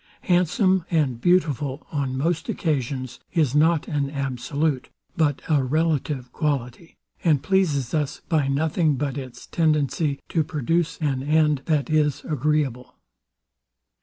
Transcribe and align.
Handsome 0.21 0.83
and 0.89 1.21
beautiful, 1.21 1.85
on 1.91 2.17
most 2.17 2.49
occasions, 2.49 3.19
is 3.33 3.53
nor 3.53 3.79
an 3.87 4.09
absolute 4.09 4.89
but 5.15 5.43
a 5.47 5.63
relative 5.63 6.31
quality, 6.31 6.95
and 7.23 7.43
pleases 7.43 7.93
us 7.93 8.19
by 8.27 8.47
nothing 8.47 8.95
but 8.95 9.15
its 9.15 9.45
tendency 9.45 10.19
to 10.29 10.43
produce 10.43 10.97
an 11.01 11.21
end 11.21 11.61
that 11.65 11.87
is 11.91 12.23
agreeable. 12.23 12.95